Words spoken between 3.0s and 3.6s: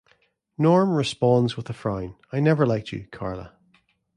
Carla.